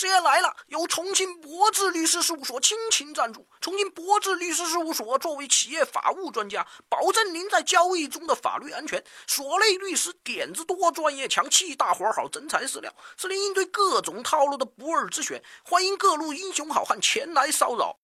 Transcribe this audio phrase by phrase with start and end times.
[0.00, 3.46] 事业来了，由重庆博智律师事务所倾情赞助。
[3.60, 9.04] 重庆博智律师事务所作为企业法务专家，保证您在交易中的法律安全。
[9.26, 15.42] 所内律师点子多，专业强，气大活好，真材实料，是您应对各种套路的不二之选。
[15.62, 17.94] 欢迎各路英雄好汉前来骚扰。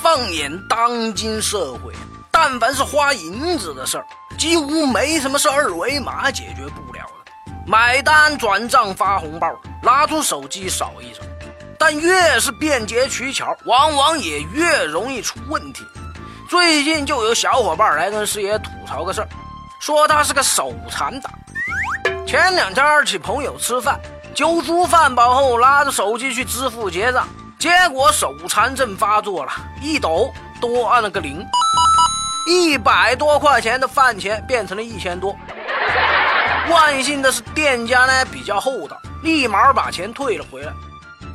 [0.00, 1.92] 放眼当今社会，
[2.30, 4.06] 但凡是花银子的事儿。
[4.42, 9.48] 几乎没什么是二维码解决不了的，买单、转账、发红包，
[9.80, 11.20] 拿出手机扫一扫。
[11.78, 15.86] 但越是便捷取巧，往往也越容易出问题。
[16.50, 19.28] 最近就有小伙伴来跟师爷吐槽个事儿，
[19.80, 21.32] 说他是个手残党。
[22.26, 24.00] 前两天请朋友吃饭，
[24.34, 27.28] 酒足饭饱后，拿着手机去支付结账，
[27.60, 31.46] 结果手残症发作了，一抖多按了个零。
[32.46, 35.36] 一百多块钱的饭钱变成了一千多，
[36.68, 40.72] 万幸的是店家呢比较厚道，立马把钱退了回来。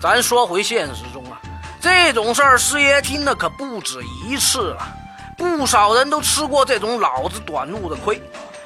[0.01, 1.39] 咱说回现实中啊，
[1.79, 4.87] 这种事儿师爷听的可不止一次了，
[5.37, 8.21] 不少人都吃过这种脑子短路的亏。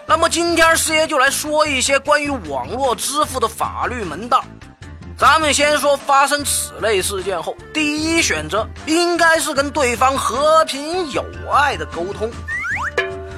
[0.07, 4.43] 那么今天师爷就来说一些关于网络支付的法律门道。
[5.21, 12.31] 咱们先说发生此类事件后，第一选择应该是跟对方和平友爱的沟通，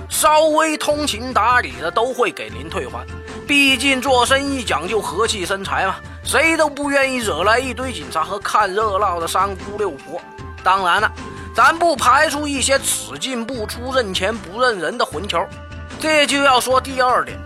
[0.08, 3.06] 稍微通情达理的都会给您退还。
[3.46, 10.22] 毕竟做生意讲究和气生财嘛，谁都不愿意惹来一堆警察和看热闹的三姑六婆。
[10.64, 11.12] 当然了，
[11.54, 15.46] 咱不排除一些只进不出、认钱不认人的混球。
[16.00, 17.38] 这就要说第二点，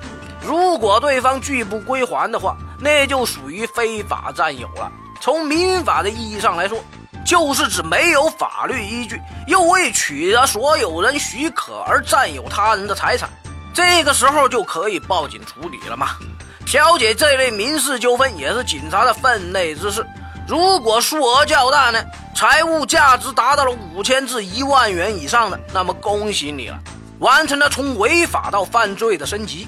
[0.45, 2.55] 如果对方拒不归还的话。
[2.79, 4.91] 那就属于非法占有了。
[5.19, 6.79] 从民法的意义上来说，
[7.25, 13.29] 就是指没有法律依据，又未取得所有人许可而占有他人的财产。
[13.73, 16.11] 这个时候就可以报警处理了嘛。
[16.65, 20.05] 调解这类民事纠纷也是警察的分内之事。
[20.47, 22.03] 如果数额较大呢，
[22.35, 26.79] 财物价值达到了五千至一万元以上的，那么恭喜你了，
[27.19, 29.67] 完成了从违法到犯罪的升级。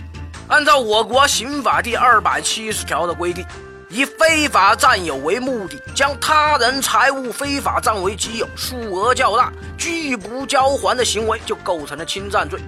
[0.50, 3.46] 按照我国刑法第二百七十条的规定，
[3.88, 12.60] 以非法占有为目的，将他人财物非法占为己有，数额较大，拒不交还的行为，就构成了侵占罪。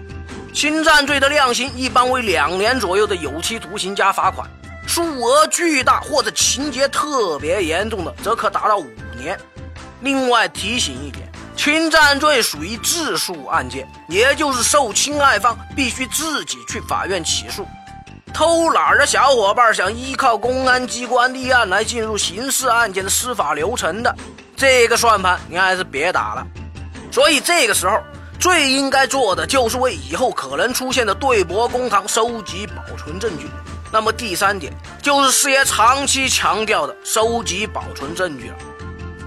[0.53, 4.47] 侵占罪的量刑一般为两年左右的有期徒刑加罚款，
[4.85, 8.87] 数额巨大或者情节特别严重的，则可达到五
[9.17, 9.35] 年。
[10.01, 11.30] 另外提醒一点。
[11.63, 17.67] 侵占罪属于自诉案件，也就是受侵害方必须自己去法院起诉。
[18.33, 24.11] 偷懒的小伙伴想依靠公安机关立案来进入刑事案件的司法流程的，
[24.57, 26.43] 这个算盘你还是别打了。
[27.11, 27.99] 所以这个时候
[28.39, 33.47] 最应该做的就是为以后可能出现的对簿公堂收集保存证据。
[33.93, 38.55] 那么第三点就是师爷长期强调的收集保存证据了。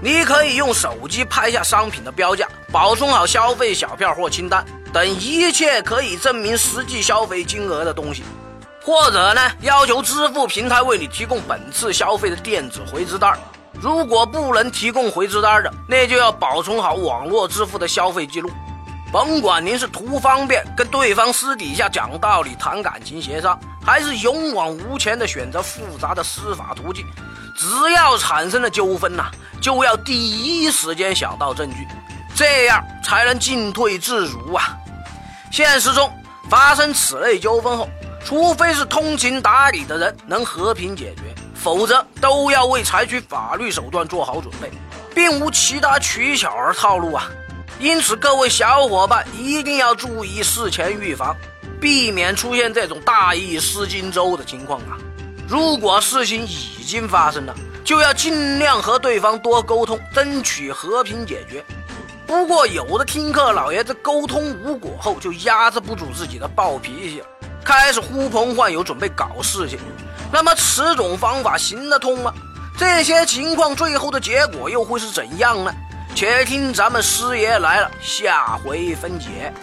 [0.05, 8.23] 你可以用手机拍下商品的标价，保存好消费小票或清单等一切可以证明实际消费金额的东西，
[8.83, 13.35] 或者呢，要求支付平台为你提供本次消费的电子回执单。
[13.81, 18.51] 如果不能提供回执单的，那就要保存好网络支付的消费记录。
[19.15, 27.05] 甭管您是图方便跟对方私底下讲道理、谈感情、协商，还是勇往无前的选择复杂的司法途径，
[27.55, 29.31] 只要产生了纠纷呐。
[29.61, 31.87] 就要第一时间想到证据，
[32.35, 34.77] 这样才能进退自如啊！
[35.49, 36.11] 现实中
[36.49, 37.87] 发生此类纠纷后，
[38.25, 44.69] 除非是通情达理的人能和平解决，否则都要为采取法律手段做好准备，
[45.15, 47.23] 并无其他取巧而套路啊！
[47.79, 51.35] 因此，各位小伙伴一定要注意事前预防，
[51.79, 54.97] 避免出现这种大意失荆州的情况啊！
[55.47, 57.53] 如果事情已经发生了，
[57.83, 61.63] 就要尽量和对方多沟通，争取和平解决。
[62.25, 67.21] 不过，有的听课老爷子沟通无果后，就压制不住自己的暴脾气，
[67.63, 69.77] 开始呼朋唤友，准备搞事情。
[70.31, 72.33] 那么，此种方法行得通吗？
[72.77, 75.71] 这些情况最后的结果又会是怎样呢？
[76.15, 79.53] 且听咱们师爷来了，下回分解。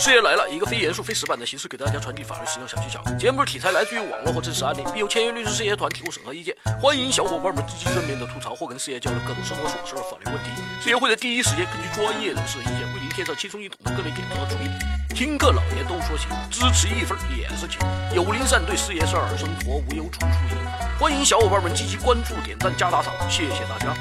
[0.00, 3.04] 师爷来了，一个非严肃、非死板的形式给大家传递法律实用小技巧。
[3.18, 6.56] 节目的题材来自于网络或真实案例，并由签约律师事业团提供审核意见。
[6.80, 10.48] 欢迎小伙伴们积极正面的吐槽或跟事业交流各种生活琐事的法律问题。
[10.80, 15.14] 事业会在第一时间根据专业人士的意见，为您添上轻松易懂的各类点子和主意。
[15.14, 17.78] 听课老爷都说行，支持一分也是情。
[18.16, 20.56] 有灵善对事业事儿，生活无忧处处赢。
[20.98, 23.94] 欢迎小伙伴们积极关注、点赞、加打赏，谢谢大家。